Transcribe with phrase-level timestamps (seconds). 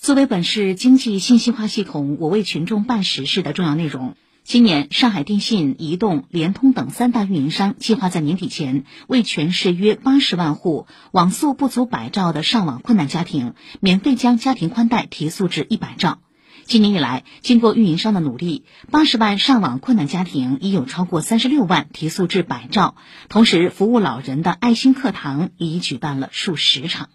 [0.00, 16.20] 作为本市经济信息化系统我为群众办实事的重要内容今年上海电信移动联通等三大运营商计划在年底前为全市约八十万户网速不足百兆的上网困难家庭免费将家庭宽带提速至一百兆。
[16.64, 22.94] 今年以来经过运营商的努力八十万上网困难家庭已有超过三十六万提速至百兆
[23.28, 27.10] 同时服务老人的爱心课堂已举办了数十场。